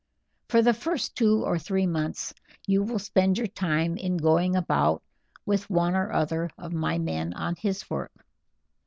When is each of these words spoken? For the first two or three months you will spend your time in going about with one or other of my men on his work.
For 0.49 0.63
the 0.63 0.73
first 0.73 1.15
two 1.15 1.45
or 1.45 1.59
three 1.59 1.85
months 1.85 2.33
you 2.65 2.81
will 2.81 2.97
spend 2.97 3.37
your 3.37 3.45
time 3.45 3.97
in 3.97 4.17
going 4.17 4.55
about 4.55 5.03
with 5.45 5.69
one 5.69 5.93
or 5.95 6.11
other 6.11 6.49
of 6.57 6.73
my 6.73 6.97
men 6.97 7.33
on 7.35 7.53
his 7.55 7.87
work. 7.87 8.25